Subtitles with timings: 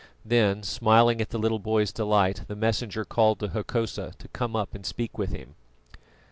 [0.25, 4.73] Then, smiling at the little boy's delight, the Messenger called to Hokosa to come up
[4.73, 5.53] and speak with him.